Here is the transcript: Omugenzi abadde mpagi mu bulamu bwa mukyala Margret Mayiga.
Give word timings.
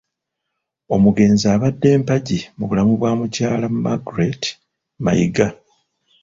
Omugenzi 0.95 1.45
abadde 1.55 1.89
mpagi 2.01 2.39
mu 2.57 2.65
bulamu 2.69 2.93
bwa 2.97 3.11
mukyala 3.19 3.67
Margret 3.83 4.43
Mayiga. 5.03 5.47